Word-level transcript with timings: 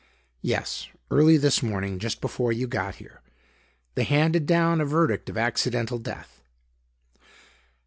"Yes; 0.41 0.87
early 1.11 1.37
this 1.37 1.61
morning; 1.61 1.99
just 1.99 2.21
before 2.21 2.51
you 2.51 2.65
got 2.65 2.95
here. 2.95 3.21
They 3.93 4.03
handed 4.05 4.47
down 4.47 4.81
a 4.81 4.85
verdict 4.85 5.29
of 5.29 5.37
accidental 5.37 5.99
death." 5.99 6.41